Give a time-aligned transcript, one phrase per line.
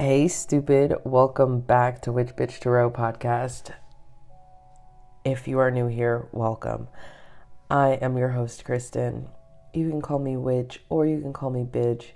[0.00, 0.94] Hey, stupid.
[1.02, 3.74] Welcome back to Witch Bitch Tarot podcast.
[5.24, 6.86] If you are new here, welcome.
[7.68, 9.26] I am your host, Kristen.
[9.74, 12.10] You can call me Witch or you can call me Bitch.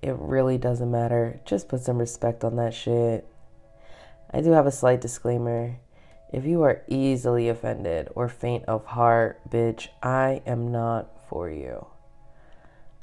[0.00, 1.40] It really doesn't matter.
[1.44, 3.26] Just put some respect on that shit.
[4.30, 5.80] I do have a slight disclaimer.
[6.32, 11.88] If you are easily offended or faint of heart, bitch, I am not for you.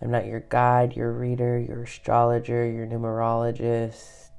[0.01, 4.31] I'm not your guide, your reader, your astrologer, your numerologist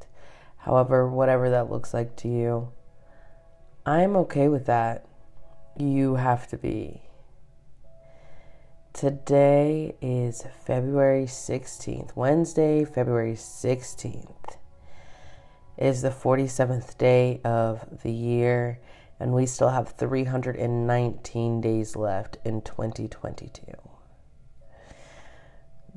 [0.62, 2.72] however, whatever that looks like to you.
[3.85, 5.07] I'm okay with that.
[5.76, 7.02] You have to be.
[8.93, 14.57] Today is February 16th, Wednesday, February 16th.
[15.79, 18.79] Is the 47th day of the year,
[19.18, 23.91] and we still have 319 days left in 2022.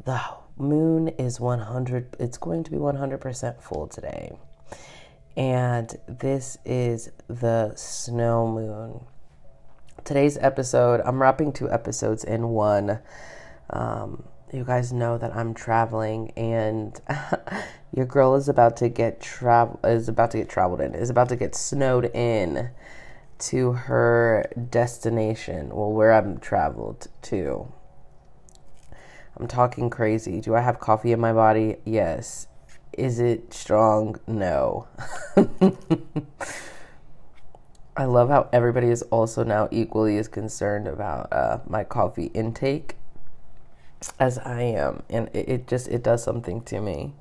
[0.03, 0.21] The
[0.57, 4.37] moon is 100, it's going to be 100% full today
[5.37, 9.01] and this is the snow moon.
[10.03, 12.99] Today's episode, I'm wrapping two episodes in one.
[13.69, 16.99] Um, you guys know that I'm traveling, and
[17.93, 21.29] your girl is about to get travel is about to get traveled in is about
[21.29, 22.69] to get snowed in
[23.39, 25.69] to her destination.
[25.69, 27.73] Well, where I'm traveled to.
[29.37, 30.39] I'm talking crazy.
[30.39, 31.77] Do I have coffee in my body?
[31.85, 32.47] Yes.
[32.93, 34.19] Is it strong?
[34.27, 34.87] No.
[37.97, 42.95] I love how everybody is also now equally as concerned about uh, my coffee intake
[44.19, 47.13] as I am, and it, it, just it does something to me.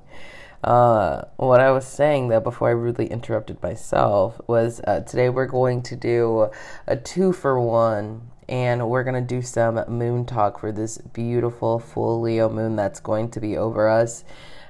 [0.63, 5.45] Uh, what I was saying though before I rudely interrupted myself was uh, today we're
[5.45, 6.49] going to do
[6.87, 12.21] a two for one, and we're gonna do some moon talk for this beautiful full
[12.21, 14.23] Leo moon that's going to be over us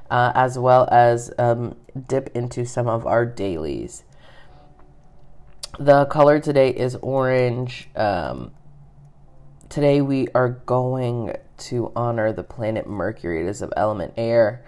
[0.09, 1.75] uh, as well as um,
[2.07, 4.03] dip into some of our dailies.
[5.79, 7.89] The color today is orange.
[7.95, 8.51] Um,
[9.67, 13.41] today we are going to honor the planet Mercury.
[13.41, 14.63] It is of element air.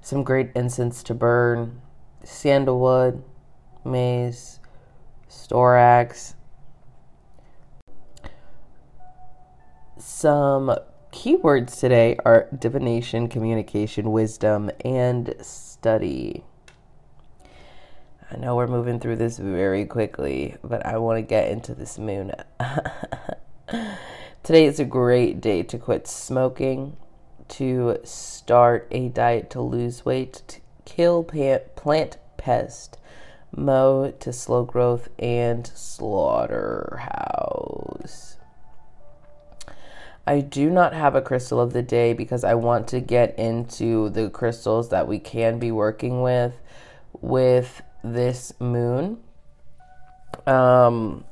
[0.00, 1.80] Some great incense to burn
[2.24, 3.22] sandalwood,
[3.84, 4.58] mace,
[5.28, 6.34] storax,
[10.18, 10.74] some
[11.12, 16.42] keywords today are divination, communication, wisdom, and study.
[18.28, 22.00] I know we're moving through this very quickly, but I want to get into this
[22.00, 22.32] moon.
[24.42, 26.96] Today is a great day to quit smoking,
[27.50, 32.98] to start a diet to lose weight, to kill plant pest,
[33.56, 38.27] mow to slow growth, and slaughterhouse.
[40.28, 44.10] I do not have a crystal of the day because I want to get into
[44.10, 46.60] the crystals that we can be working with
[47.22, 49.20] with this moon.
[50.46, 51.24] Um,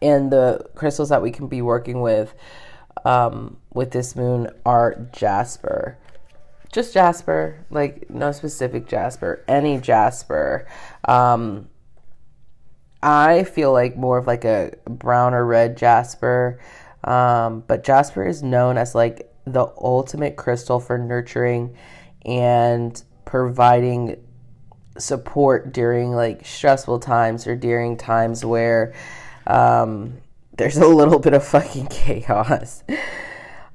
[0.00, 2.32] and the crystals that we can be working with
[3.04, 5.98] um, with this moon are jasper.
[6.70, 10.68] Just jasper, like no specific jasper, any jasper.
[11.08, 11.70] Um,
[13.02, 16.60] I feel like more of like a brown or red jasper.
[17.04, 21.76] Um, but jasper is known as like the ultimate crystal for nurturing
[22.24, 24.16] and providing
[24.98, 28.94] support during like stressful times or during times where
[29.46, 30.18] um,
[30.56, 32.82] there's a little bit of fucking chaos.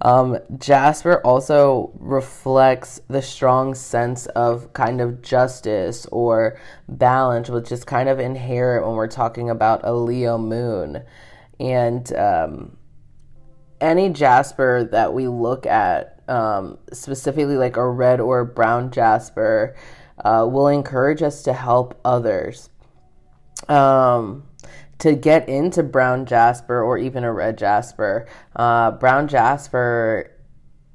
[0.02, 6.60] Um, Jasper also reflects the strong sense of kind of justice or
[6.90, 11.04] balance, which is kind of inherent when we're talking about a Leo moon.
[11.58, 12.78] And um,
[13.84, 19.76] any jasper that we look at, um, specifically like a red or brown jasper,
[20.24, 22.70] uh, will encourage us to help others.
[23.68, 24.44] Um,
[25.00, 30.32] to get into brown jasper or even a red jasper, uh, brown jasper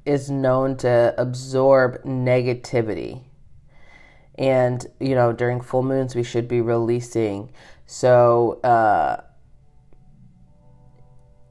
[0.05, 3.23] is known to absorb negativity.
[4.35, 7.51] And, you know, during full moons, we should be releasing.
[7.85, 9.21] So, uh,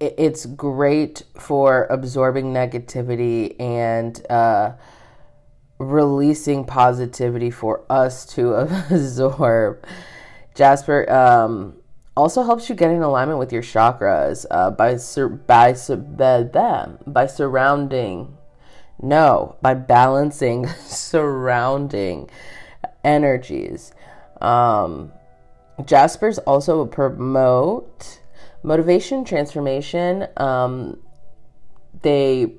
[0.01, 4.73] it's great for absorbing negativity and uh,
[5.79, 8.53] releasing positivity for us to
[8.91, 9.85] absorb.
[10.55, 11.77] Jasper um,
[12.17, 17.27] also helps you get in alignment with your chakras uh, by sur- by sur- by
[17.27, 18.37] surrounding
[19.01, 22.29] no by balancing surrounding
[23.05, 23.93] energies.
[24.41, 25.13] Um,
[25.85, 28.18] Jaspers also promote
[28.63, 30.99] motivation transformation um,
[32.03, 32.53] they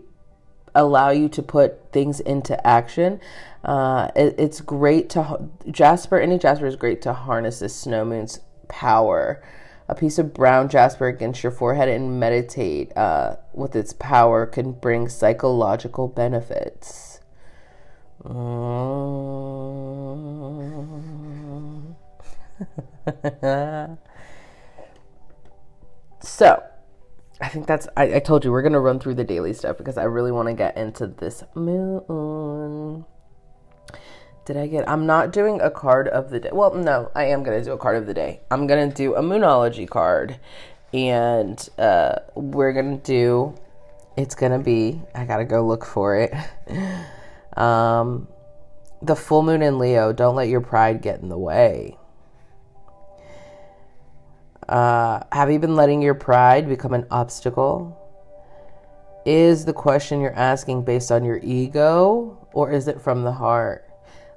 [0.75, 3.19] allow you to put things into action.
[3.63, 6.19] Uh, it, it's great to Jasper.
[6.19, 9.43] Any Jasper is great to harness this snow moon's power.
[9.87, 14.73] A piece of brown jasper against your forehead and meditate uh, with its power can
[14.73, 17.21] bring psychological benefits.
[26.21, 26.63] so,
[27.41, 27.87] I think that's.
[27.95, 30.47] I, I told you we're gonna run through the daily stuff because I really want
[30.49, 33.05] to get into this moon.
[34.45, 34.89] Did I get?
[34.89, 36.49] I'm not doing a card of the day.
[36.51, 38.41] Well, no, I am gonna do a card of the day.
[38.51, 40.39] I'm gonna do a moonology card,
[40.91, 43.55] and uh, we're gonna do.
[44.17, 45.01] It's gonna be.
[45.15, 46.33] I gotta go look for it.
[47.57, 48.27] um,
[49.01, 50.11] the full moon in Leo.
[50.11, 51.97] Don't let your pride get in the way.
[54.69, 57.97] Uh, have you been letting your pride become an obstacle?
[59.25, 63.89] Is the question you're asking based on your ego or is it from the heart?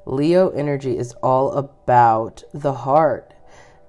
[0.06, 3.34] Leo energy is all about the heart.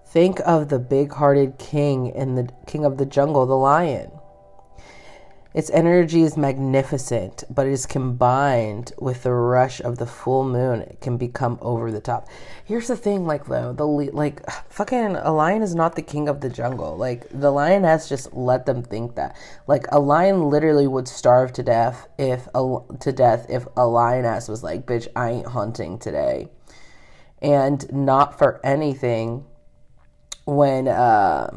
[0.06, 4.12] Think of the big hearted king in the king of the jungle, the lion.
[5.53, 10.81] Its energy is magnificent, but it is combined with the rush of the full moon.
[10.81, 12.27] It can become over the top.
[12.65, 16.41] Here's the thing, like though, the like fucking a lion is not the king of
[16.41, 16.97] the jungle.
[16.97, 19.35] Like the lioness just let them think that.
[19.67, 24.47] Like a lion literally would starve to death if a, to death if a lioness
[24.47, 26.50] was like, "Bitch, I ain't hunting today,"
[27.41, 29.45] and not for anything
[30.45, 30.88] when.
[30.88, 31.50] Uh,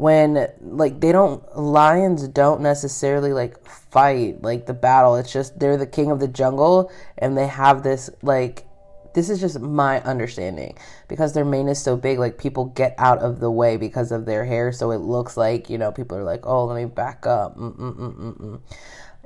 [0.00, 5.16] when like they don't lions don't necessarily like fight like the battle.
[5.16, 8.64] It's just they're the king of the jungle and they have this like
[9.12, 10.78] this is just my understanding.
[11.06, 14.24] Because their mane is so big like people get out of the way because of
[14.24, 14.72] their hair.
[14.72, 17.58] So it looks like you know people are like oh let me back up.
[17.58, 18.58] Mm-mm-mm-mm.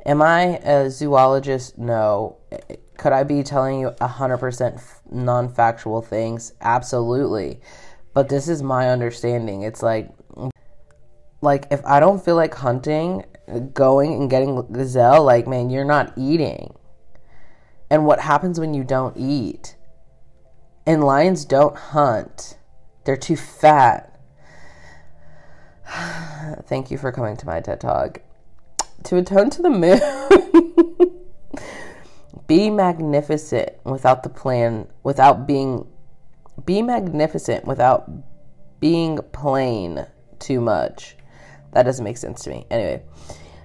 [0.04, 1.78] am i a zoologist?
[1.78, 2.38] No.
[2.98, 4.82] Could i be telling you 100%
[5.12, 6.52] non-factual things?
[6.60, 7.60] Absolutely.
[8.12, 9.62] But this is my understanding.
[9.62, 10.08] It's like
[11.44, 13.24] like if I don't feel like hunting,
[13.72, 16.74] going and getting gazelle, like man, you're not eating.
[17.90, 19.76] And what happens when you don't eat?
[20.86, 22.58] And lions don't hunt.
[23.04, 24.18] They're too fat.
[26.66, 28.20] Thank you for coming to my TED Talk.
[29.04, 30.00] To atone to the moon.
[32.46, 35.86] be magnificent without the plan, without being
[36.64, 38.10] be magnificent without
[38.80, 40.06] being plain
[40.38, 41.16] too much.
[41.74, 42.66] That doesn't make sense to me.
[42.70, 43.02] Anyway,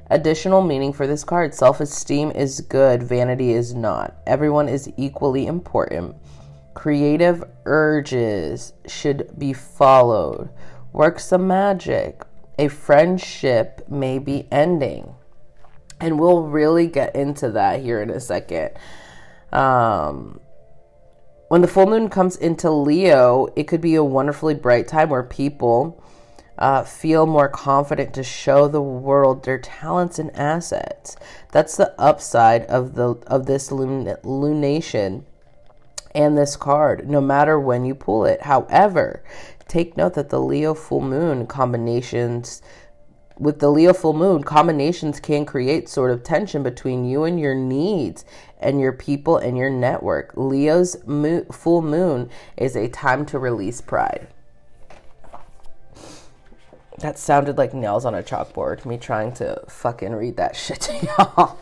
[0.09, 4.15] additional meaning for this card self esteem is good, vanity is not.
[4.27, 6.15] Everyone is equally important.
[6.73, 10.49] Creative urges should be followed.
[10.91, 12.23] Work some magic.
[12.57, 15.15] A friendship may be ending.
[16.01, 18.71] And we'll really get into that here in a second.
[19.51, 20.39] Um,
[21.49, 25.23] when the full moon comes into Leo, it could be a wonderfully bright time where
[25.23, 26.03] people
[26.59, 31.15] uh, feel more confident to show the world their talents and assets.
[31.51, 35.23] That's the upside of the of this lun- lunation
[36.13, 38.43] and this card, no matter when you pull it.
[38.43, 39.23] However,
[39.67, 42.61] take note that the Leo full moon combinations
[43.37, 47.55] with the Leo full moon, combinations can create sort of tension between you and your
[47.55, 48.25] needs
[48.59, 50.33] and your people and your network.
[50.35, 54.27] Leo's mo- full moon is a time to release pride.
[56.99, 61.05] That sounded like nails on a chalkboard, me trying to fucking read that shit to
[61.05, 61.57] y'all.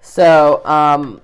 [0.00, 1.20] so, um,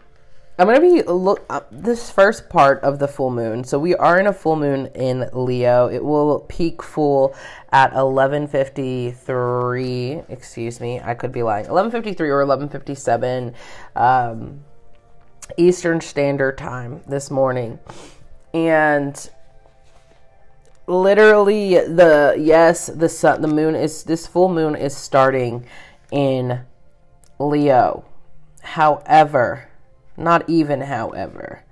[0.60, 3.62] I'm gonna be look uh, this first part of the full moon.
[3.62, 5.88] So we are in a full moon in Leo.
[5.88, 7.32] It will peak full
[7.70, 10.28] at 11:53.
[10.28, 11.66] Excuse me, I could be lying.
[11.66, 13.54] 11:53 or 11:57
[13.94, 14.64] um,
[15.56, 17.78] Eastern Standard Time this morning,
[18.52, 19.30] and
[20.88, 25.64] literally the yes the sun the moon is this full moon is starting
[26.10, 26.60] in
[27.38, 28.04] leo
[28.62, 29.68] however
[30.16, 31.62] not even however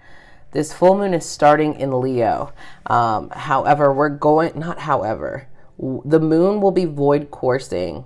[0.52, 2.52] this full moon is starting in leo
[2.86, 8.04] um, however we're going not however the moon will be void coursing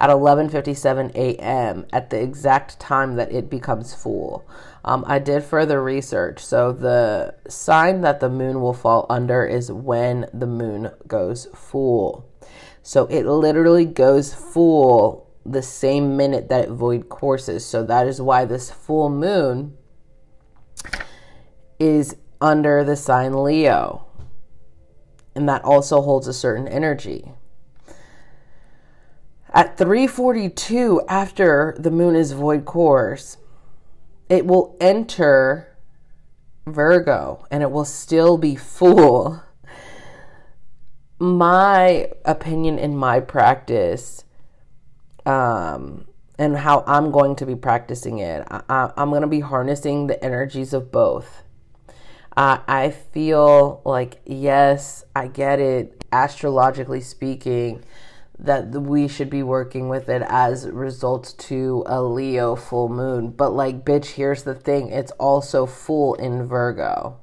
[0.00, 1.86] at 11:57 a.m.
[1.92, 4.44] at the exact time that it becomes full.
[4.84, 6.44] Um, I did further research.
[6.44, 12.30] So the sign that the moon will fall under is when the moon goes full.
[12.82, 17.64] So it literally goes full the same minute that it void courses.
[17.64, 19.76] So that is why this full moon
[21.78, 24.06] is under the sign Leo.
[25.34, 27.32] And that also holds a certain energy.
[29.52, 33.38] At 342 after the moon is void course,
[34.28, 35.76] it will enter
[36.66, 39.42] Virgo and it will still be full.
[41.18, 44.24] My opinion in my practice,
[45.24, 46.06] um,
[46.38, 50.22] and how I'm going to be practicing it, I, am going to be harnessing the
[50.22, 51.44] energies of both.
[52.36, 57.84] Uh, I feel like, yes, I get it, astrologically speaking,
[58.38, 63.30] that we should be working with it as results to a Leo full moon.
[63.30, 67.18] But, like, bitch, here's the thing it's also full in Virgo.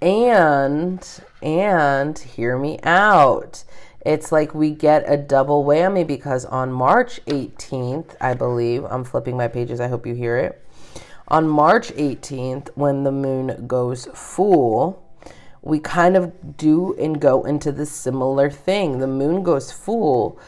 [0.00, 1.06] And,
[1.42, 3.64] and, hear me out.
[4.04, 9.36] It's like we get a double whammy because on March 18th, I believe, I'm flipping
[9.36, 10.62] my pages, I hope you hear it.
[11.28, 15.03] On March 18th, when the moon goes full,
[15.64, 18.98] we kind of do and go into the similar thing.
[18.98, 20.38] The moon goes full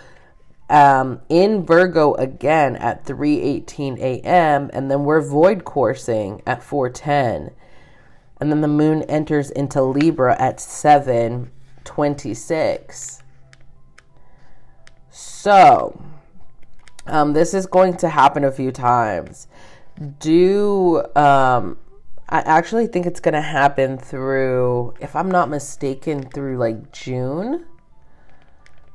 [0.68, 4.68] um, in Virgo again at 3:18 a.m.
[4.74, 7.52] and then we're void coursing at 4:10.
[8.38, 13.22] And then the moon enters into Libra at 7:26.
[15.08, 15.98] So,
[17.06, 19.48] um, this is going to happen a few times.
[20.18, 21.78] Do um,
[22.28, 27.66] I actually think it's going to happen through, if I'm not mistaken, through like June.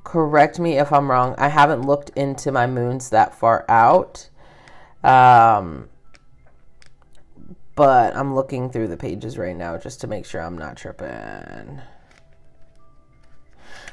[0.03, 1.35] Correct me if I'm wrong.
[1.37, 4.29] I haven't looked into my moons that far out.
[5.03, 5.89] Um,
[7.75, 11.81] but I'm looking through the pages right now just to make sure I'm not tripping.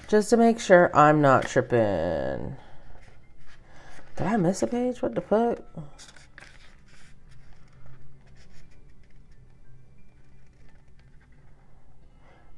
[0.08, 2.56] Just to make sure I'm not tripping.
[4.16, 5.00] Did I miss a page?
[5.00, 5.60] What the fuck?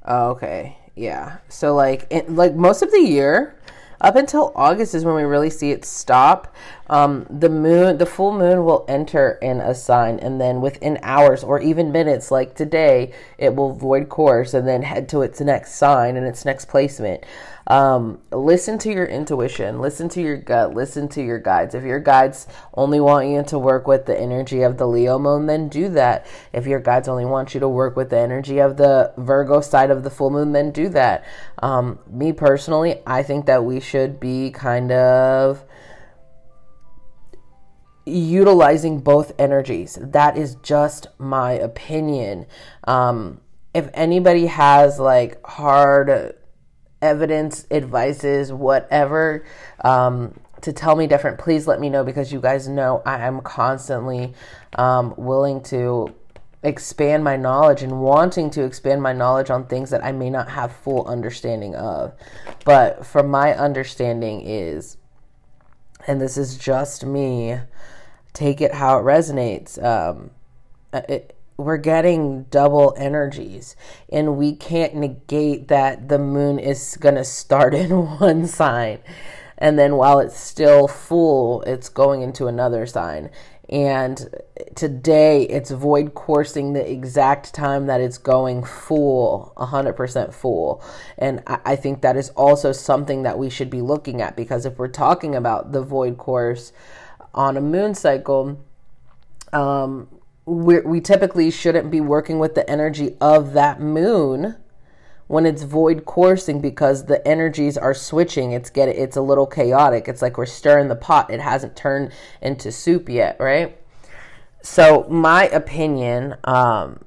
[0.05, 0.77] Oh, okay.
[0.95, 1.39] Yeah.
[1.49, 3.57] So like it, like most of the year
[4.01, 6.55] up until August is when we really see it stop.
[6.91, 11.45] Um, the moon, the full moon will enter in a sign, and then within hours
[11.45, 15.77] or even minutes, like today, it will void course and then head to its next
[15.77, 17.23] sign and its next placement.
[17.69, 21.77] Um, listen to your intuition, listen to your gut, listen to your guides.
[21.77, 25.47] If your guides only want you to work with the energy of the Leo moon,
[25.47, 26.27] then do that.
[26.53, 29.93] If your guides only want you to work with the energy of the Virgo side
[29.93, 31.25] of the full moon, then do that.
[31.63, 35.65] Um, me personally, I think that we should be kind of
[38.19, 39.99] utilizing both energies.
[40.01, 42.47] That is just my opinion.
[42.85, 43.41] Um,
[43.75, 46.35] if anybody has like hard
[47.03, 49.45] evidence, advices, whatever,
[49.85, 53.41] um, to tell me different, please let me know because you guys know I am
[53.41, 54.35] constantly
[54.77, 56.15] um, willing to
[56.63, 60.49] expand my knowledge and wanting to expand my knowledge on things that I may not
[60.51, 62.13] have full understanding of.
[62.65, 64.99] But from my understanding is,
[66.07, 67.59] and this is just me,
[68.33, 69.83] take it how it resonates.
[69.83, 70.31] Um,
[70.93, 73.77] it, we're getting double energies
[74.11, 78.99] and we can't negate that the moon is going to start in one sign
[79.59, 83.31] and then while it's still full it's going into another sign
[83.69, 84.35] and
[84.75, 90.83] today it's void coursing the exact time that it's going full 100% full
[91.19, 94.79] and i think that is also something that we should be looking at because if
[94.79, 96.73] we're talking about the void course
[97.35, 98.59] on a moon cycle
[99.53, 100.09] um,
[100.47, 104.57] we typically shouldn't be working with the energy of that moon
[105.29, 108.51] when it's void coursing because the energies are switching.
[108.51, 110.09] It's get it's a little chaotic.
[110.09, 111.31] It's like we're stirring the pot.
[111.31, 112.11] It hasn't turned
[112.43, 113.79] into soup yet right?
[114.63, 117.05] So my opinion um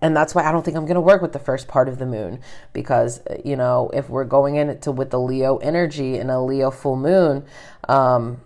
[0.00, 1.98] and that's why I don't think I'm going to work with the first part of
[1.98, 2.40] the moon
[2.72, 6.96] because you know if we're going into with the Leo energy and a Leo full
[6.96, 7.44] moon
[7.88, 8.40] um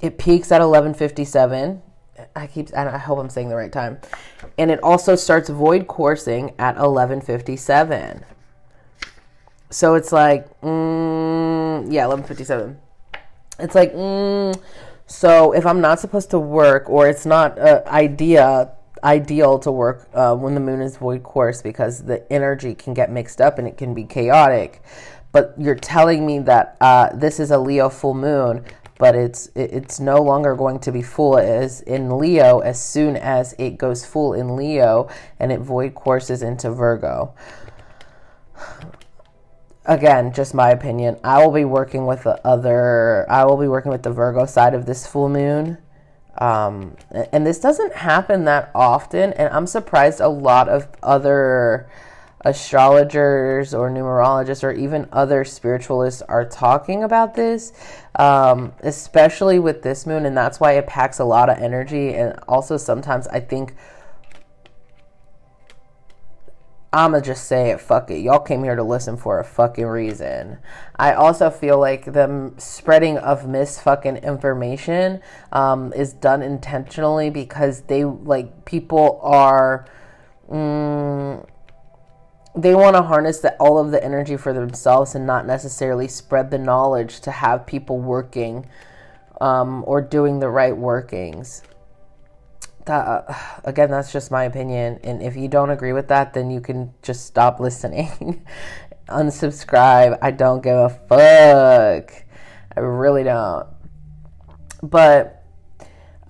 [0.00, 1.82] it peaks at 1157
[2.36, 3.98] I keep I hope I'm saying the right time.
[4.58, 8.22] And it also starts void coursing at 11:57.
[9.70, 12.76] So it's like mm, yeah, 11:57.
[13.58, 14.60] It's like mm,
[15.06, 20.34] so if I'm not supposed to work or it's not idea ideal to work uh,
[20.36, 23.78] when the moon is void course because the energy can get mixed up and it
[23.78, 24.82] can be chaotic.
[25.32, 28.64] But you're telling me that uh, this is a Leo full moon
[29.00, 33.54] but it's it's no longer going to be full as in Leo as soon as
[33.58, 35.08] it goes full in Leo
[35.40, 37.34] and it void courses into Virgo.
[39.86, 41.18] Again, just my opinion.
[41.24, 43.24] I will be working with the other.
[43.30, 45.78] I will be working with the Virgo side of this full moon.
[46.36, 46.96] Um,
[47.32, 51.88] and this doesn't happen that often, and I'm surprised a lot of other
[52.42, 57.72] astrologers or numerologists or even other spiritualists are talking about this,
[58.16, 62.14] um, especially with this moon, and that's why it packs a lot of energy.
[62.14, 63.74] And also, sometimes I think
[66.92, 68.18] I'ma just say it, fuck it.
[68.18, 70.58] Y'all came here to listen for a fucking reason.
[70.96, 75.20] I also feel like the spreading of mis fucking information
[75.52, 79.86] um, is done intentionally because they, like, people are.
[80.50, 81.46] Mm,
[82.56, 86.50] they want to harness the, all of the energy for themselves and not necessarily spread
[86.50, 88.68] the knowledge to have people working
[89.40, 91.62] um, or doing the right workings.
[92.86, 96.50] That uh, again that's just my opinion and if you don't agree with that then
[96.50, 98.44] you can just stop listening.
[99.08, 100.18] Unsubscribe.
[100.22, 102.24] I don't give a fuck.
[102.76, 103.66] I really don't.
[104.82, 105.39] But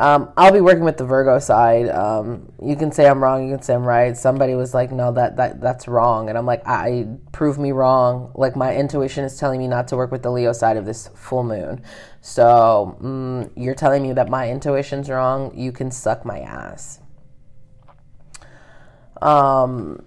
[0.00, 1.90] um, I'll be working with the Virgo side.
[1.90, 3.47] Um, you can say I'm wrong.
[3.47, 4.16] You can say I'm right.
[4.16, 8.33] Somebody was like, "No, that that that's wrong," and I'm like, "I prove me wrong."
[8.35, 11.09] Like my intuition is telling me not to work with the Leo side of this
[11.09, 11.83] full moon.
[12.23, 15.52] So mm, you're telling me that my intuition's wrong.
[15.54, 17.00] You can suck my ass.
[19.21, 20.02] Um,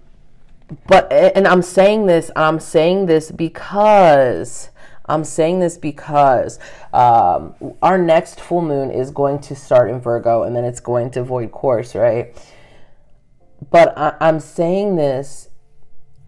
[0.88, 2.32] but and I'm saying this.
[2.34, 4.70] I'm saying this because
[5.06, 6.58] I'm saying this because
[6.92, 11.10] um, our next full moon is going to start in Virgo and then it's going
[11.12, 12.34] to void course, right?
[13.70, 15.50] But I- I'm saying this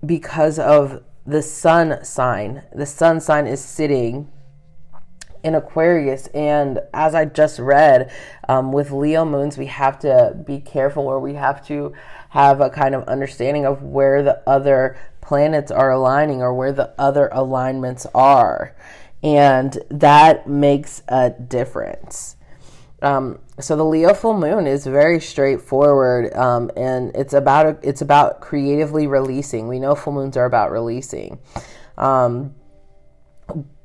[0.04, 2.62] because of the sun sign.
[2.74, 4.30] The sun sign is sitting
[5.42, 6.26] in Aquarius.
[6.28, 8.12] And as I just read,
[8.48, 11.92] um, with Leo moons, we have to be careful or we have to
[12.30, 16.94] have a kind of understanding of where the other planets are aligning or where the
[16.98, 18.74] other alignments are.
[19.22, 22.36] And that makes a difference.
[23.02, 28.40] Um, so the Leo full moon is very straightforward, um, and it's about it's about
[28.40, 29.68] creatively releasing.
[29.68, 31.38] We know full moons are about releasing.
[31.98, 32.54] Um,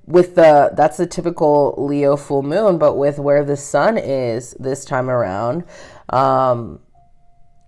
[0.05, 4.85] with the that's the typical Leo full moon, but with where the sun is this
[4.85, 5.65] time around,
[6.09, 6.79] um,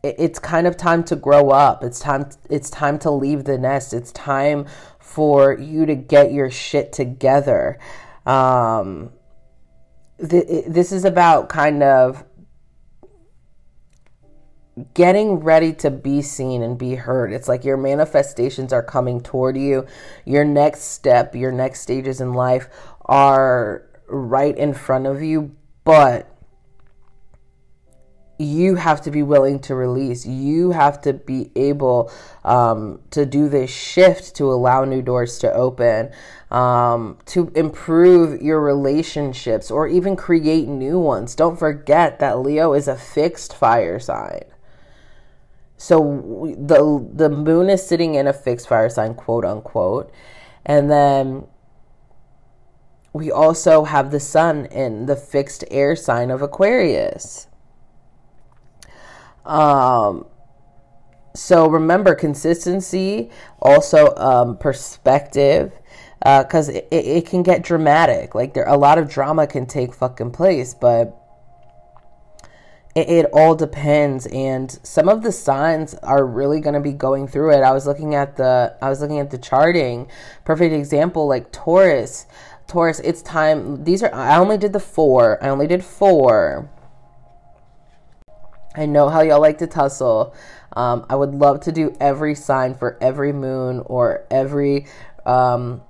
[0.04, 1.84] it's kind of time to grow up.
[1.84, 3.94] It's time it's time to leave the nest.
[3.94, 4.66] It's time
[5.00, 7.80] for you to get your shit together.
[8.26, 9.12] Um,
[10.20, 12.26] th- this is about kind of
[14.94, 17.32] getting ready to be seen and be heard.
[17.32, 19.86] It's like your manifestations are coming toward you.
[20.26, 22.68] Your next step, your next stages in life
[23.06, 26.33] are right in front of you, but
[28.44, 30.26] you have to be willing to release.
[30.26, 32.12] You have to be able
[32.44, 36.12] um, to do this shift to allow new doors to open,
[36.52, 41.36] um, to improve your relationships, or even create new ones.
[41.36, 44.44] Don't forget that Leo is a fixed fire sign.
[45.78, 50.12] So the the moon is sitting in a fixed fire sign, quote unquote,
[50.66, 51.48] and then
[53.14, 57.48] we also have the sun in the fixed air sign of Aquarius.
[59.46, 60.26] Um,
[61.36, 65.74] so remember consistency, also um, perspective,
[66.20, 68.36] because uh, it, it can get dramatic.
[68.36, 71.20] Like there, a lot of drama can take fucking place, but
[72.96, 74.28] it, it all depends.
[74.28, 77.62] And some of the signs are really going to be going through it.
[77.62, 80.08] I was looking at the, I was looking at the charting.
[80.46, 82.28] Perfect example, like Taurus.
[82.68, 83.84] Taurus, it's time.
[83.84, 84.14] These are.
[84.16, 85.44] I only did the four.
[85.44, 86.70] I only did four
[88.76, 90.34] I know how y'all like to tussle.
[90.76, 94.88] Um, I would love to do every sign for every moon or every
[95.26, 95.82] um,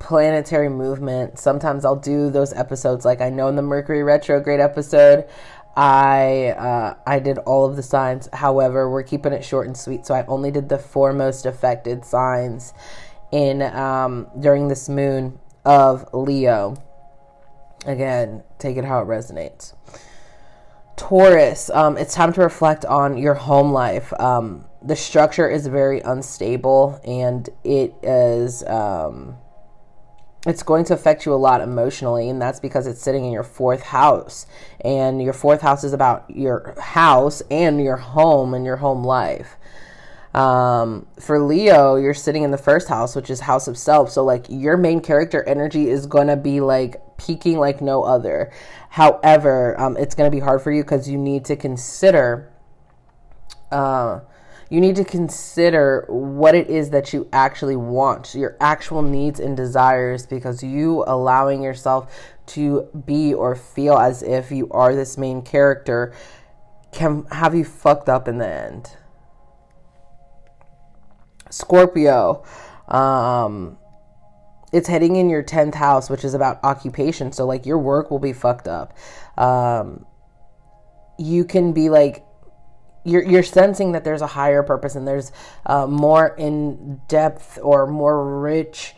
[0.00, 1.38] planetary movement.
[1.38, 3.04] Sometimes I'll do those episodes.
[3.04, 5.28] Like I know in the Mercury retrograde episode,
[5.76, 8.28] I uh, I did all of the signs.
[8.32, 12.04] However, we're keeping it short and sweet, so I only did the four most affected
[12.04, 12.74] signs
[13.30, 16.82] in um, during this moon of Leo.
[17.86, 19.74] Again, take it how it resonates.
[20.98, 24.12] Taurus, um, it's time to reflect on your home life.
[24.20, 29.36] Um, the structure is very unstable and it is um,
[30.46, 33.44] it's going to affect you a lot emotionally and that's because it's sitting in your
[33.44, 34.46] fourth house.
[34.80, 39.56] And your fourth house is about your house and your home and your home life.
[40.34, 44.10] Um, for leo you're sitting in the first house which is house of self.
[44.10, 48.50] So like your main character energy is going to be like peaking like no other
[48.90, 52.50] However, um, it's going to be hard for you because you need to consider.
[53.70, 54.20] Uh,
[54.70, 59.56] you need to consider what it is that you actually want, your actual needs and
[59.56, 62.12] desires, because you allowing yourself
[62.46, 66.12] to be or feel as if you are this main character
[66.92, 68.90] can have you fucked up in the end.
[71.50, 72.44] Scorpio,
[72.88, 73.78] um,
[74.72, 77.32] it's heading in your 10th house, which is about occupation.
[77.32, 78.96] So, like, your work will be fucked up.
[79.36, 80.04] Um,
[81.18, 82.24] you can be like,
[83.04, 85.32] you're, you're sensing that there's a higher purpose and there's
[85.66, 88.94] uh, more in depth or more rich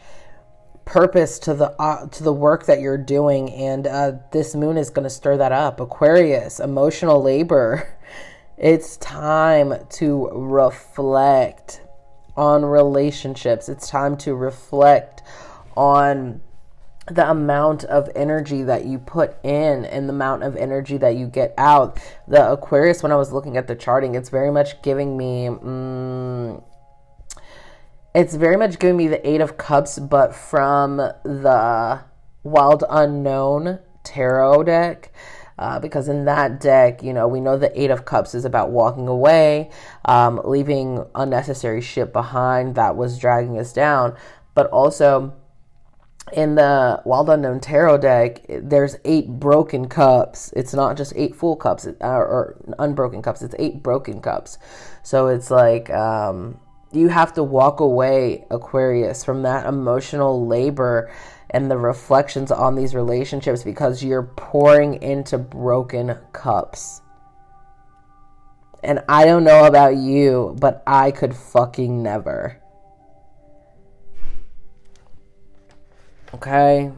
[0.91, 4.91] purpose to the uh, to the work that you're doing and uh, this moon is
[4.91, 7.97] going to stir that up aquarius emotional labor
[8.59, 11.83] it's time to reflect
[12.37, 15.20] on relationships it's time to reflect
[15.77, 16.41] on
[17.11, 21.27] the amount of energy that you put in and the amount of energy that you
[21.27, 21.99] get out.
[22.29, 25.47] The Aquarius, when I was looking at the charting, it's very much giving me.
[25.49, 26.63] Mm,
[28.15, 32.01] it's very much giving me the Eight of Cups, but from the
[32.43, 35.13] Wild Unknown tarot deck.
[35.59, 38.71] Uh, because in that deck, you know, we know the Eight of Cups is about
[38.71, 39.71] walking away,
[40.07, 44.17] um, leaving unnecessary shit behind that was dragging us down,
[44.55, 45.35] but also
[46.33, 50.53] in the Wild Unknown Tarot deck, there's eight broken cups.
[50.55, 53.43] It's not just eight full cups or, or unbroken cups.
[53.43, 54.59] It's eight broken cups.
[55.03, 56.61] So it's like um,
[56.93, 61.11] you have to walk away, Aquarius, from that emotional labor
[61.51, 67.03] and the reflections on these relationships because you're pouring into broken cups.
[68.83, 72.60] And I don't know about you, but I could fucking never.
[76.35, 76.91] Okay.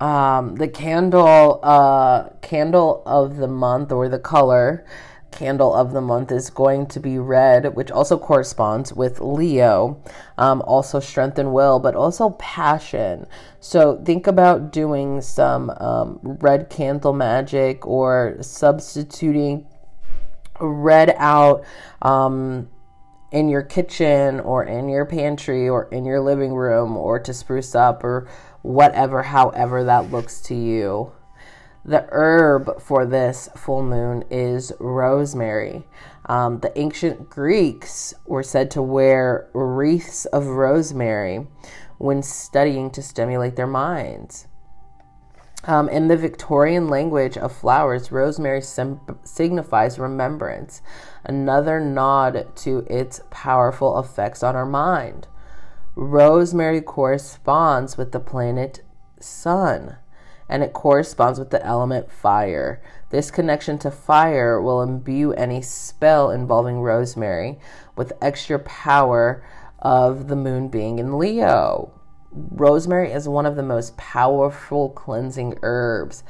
[0.00, 4.84] Um, the candle, uh, candle of the month or the color
[5.30, 10.02] candle of the month is going to be red, which also corresponds with Leo.
[10.38, 13.26] Um, also strength and will, but also passion.
[13.60, 19.66] So think about doing some um, red candle magic or substituting
[20.60, 21.64] red out.
[22.02, 22.68] Um,
[23.30, 27.74] in your kitchen or in your pantry or in your living room or to spruce
[27.74, 28.28] up or
[28.62, 31.12] whatever, however that looks to you.
[31.84, 35.86] The herb for this full moon is rosemary.
[36.26, 41.46] Um, the ancient Greeks were said to wear wreaths of rosemary
[41.98, 44.46] when studying to stimulate their minds.
[45.64, 50.80] Um, in the Victorian language of flowers, rosemary sim- signifies remembrance,
[51.22, 55.26] another nod to its powerful effects on our mind.
[55.94, 58.80] Rosemary corresponds with the planet
[59.20, 59.96] Sun,
[60.48, 62.82] and it corresponds with the element fire.
[63.10, 67.58] This connection to fire will imbue any spell involving rosemary
[67.96, 69.44] with extra power
[69.78, 71.99] of the moon being in Leo.
[72.32, 76.22] Rosemary is one of the most powerful cleansing herbs.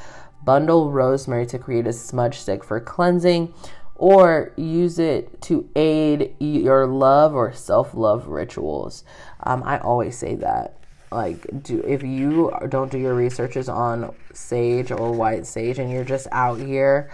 [0.42, 3.52] Bundle rosemary to create a smudge stick for cleansing
[3.96, 9.04] or use it to aid your love or self love rituals.
[9.42, 10.78] Um, I always say that.
[11.12, 16.04] Like, do if you don't do your researches on sage or white sage and you're
[16.04, 17.10] just out here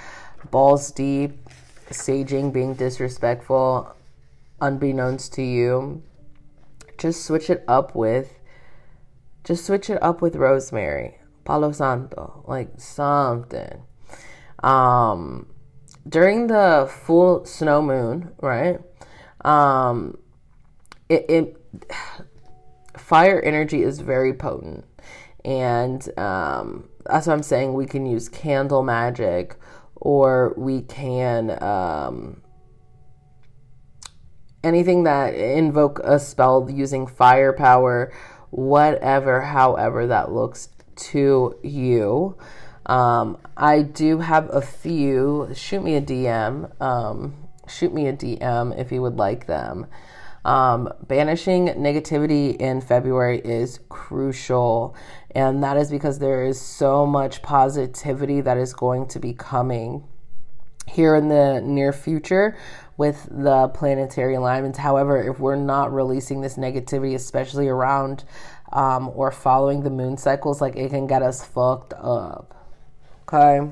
[0.51, 1.33] balls deep,
[1.91, 3.95] saging, being disrespectful,
[4.61, 6.03] unbeknownst to you,
[6.99, 8.33] just switch it up with
[9.47, 13.85] just switch it up with rosemary, palo santo, like something.
[14.63, 15.47] Um,
[16.07, 18.81] during the full snow moon, right?
[19.45, 20.19] Um,
[21.09, 21.57] it, it
[22.99, 24.85] fire energy is very potent,
[25.45, 27.75] and um, that's what I'm saying.
[27.75, 29.57] We can use candle magic,
[29.95, 32.43] or we can um,
[34.65, 38.13] anything that invoke a spell using firepower
[38.57, 42.37] whatever, however that looks to you.
[42.87, 45.51] Um, I do have a few.
[45.55, 46.81] Shoot me a DM.
[46.81, 47.35] Um,
[47.69, 49.87] shoot me a DM if you would like them.
[50.47, 54.97] Um, banishing negativity in February is crucial,
[55.35, 60.05] and that is because there is so much positivity that is going to be coming
[60.87, 62.57] here in the near future
[62.97, 64.79] with the planetary alignments.
[64.79, 68.25] However, if we're not releasing this negativity, especially around
[68.73, 72.55] um, or following the moon cycles, like it can get us fucked up.
[73.29, 73.69] Okay.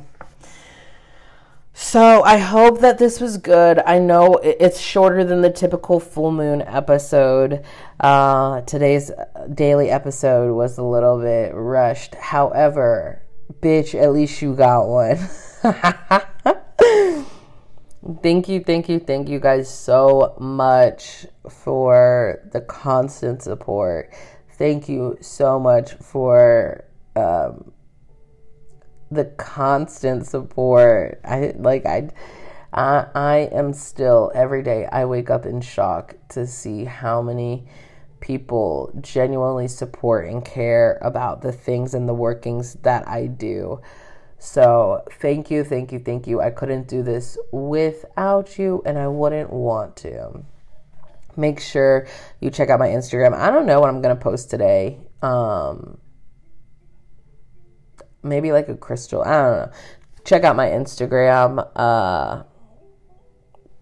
[1.76, 3.80] So I hope that this was good.
[3.84, 7.64] I know it's shorter than the typical full moon episode.
[7.98, 9.10] Uh, today's
[9.52, 12.14] daily episode was a little bit rushed.
[12.14, 13.22] However,
[13.60, 15.18] bitch, at least you got one.
[18.22, 24.12] Thank you, thank you, thank you guys so much for the constant support.
[24.58, 26.84] Thank you so much for
[27.16, 27.72] um,
[29.10, 31.20] the constant support.
[31.24, 32.10] I like I
[32.74, 37.66] I, I am still, every day, I wake up in shock to see how many
[38.20, 43.80] people genuinely support and care about the things and the workings that I do.
[44.38, 46.40] So, thank you, thank you, thank you.
[46.40, 50.44] I couldn't do this without you, and I wouldn't want to.
[51.36, 52.06] Make sure
[52.40, 53.34] you check out my Instagram.
[53.34, 55.00] I don't know what I'm going to post today.
[55.22, 55.98] Um,
[58.22, 59.22] maybe like a crystal.
[59.22, 59.70] I don't know.
[60.24, 61.68] Check out my Instagram.
[61.74, 62.44] Uh,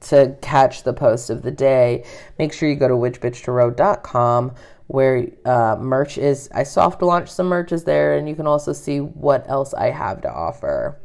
[0.02, 2.04] to catch the post of the day,
[2.38, 4.54] make sure you go to witchbitchtarot.com
[4.92, 6.50] where uh, merch is.
[6.55, 10.20] I soft launched some merches there, and you can also see what else I have
[10.20, 11.00] to offer.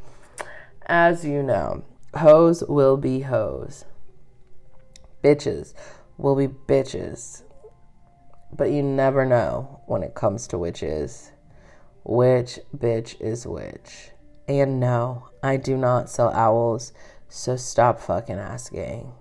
[0.84, 3.86] As you know, hoes will be hoes,
[5.24, 5.72] bitches
[6.18, 7.44] will be bitches,
[8.54, 11.32] but you never know when it comes to witches
[12.04, 14.10] which bitch is which.
[14.46, 16.92] And no, I do not sell owls.
[17.28, 19.12] So stop fucking asking.